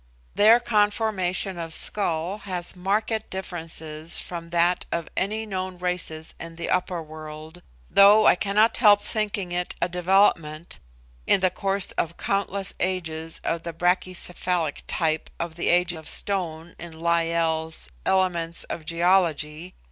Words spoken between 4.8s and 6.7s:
of any known races in